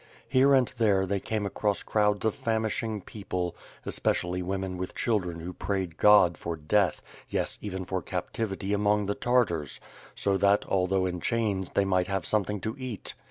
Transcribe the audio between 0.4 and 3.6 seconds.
and there, they came across crowds of famishing people,